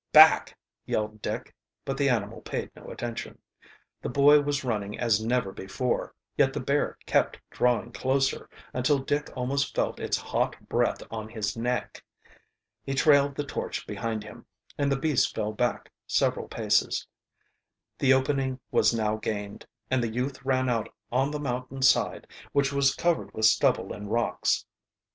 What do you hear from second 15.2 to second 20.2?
fell back several paces. The opening was now gained, and the